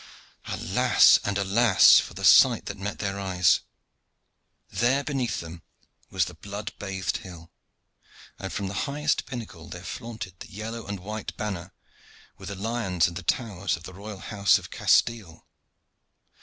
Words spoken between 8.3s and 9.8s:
and from the highest pinnacle